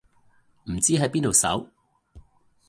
[0.63, 1.69] 唔知喺邊度搜